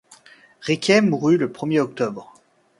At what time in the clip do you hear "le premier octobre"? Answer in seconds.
1.37-2.33